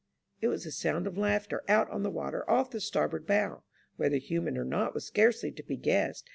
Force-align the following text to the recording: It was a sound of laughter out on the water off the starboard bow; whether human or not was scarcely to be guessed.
It 0.41 0.47
was 0.47 0.65
a 0.65 0.71
sound 0.71 1.05
of 1.05 1.15
laughter 1.15 1.61
out 1.67 1.87
on 1.91 2.01
the 2.01 2.09
water 2.09 2.43
off 2.49 2.71
the 2.71 2.81
starboard 2.81 3.27
bow; 3.27 3.61
whether 3.97 4.17
human 4.17 4.57
or 4.57 4.65
not 4.65 4.95
was 4.95 5.05
scarcely 5.05 5.51
to 5.51 5.61
be 5.61 5.77
guessed. 5.77 6.27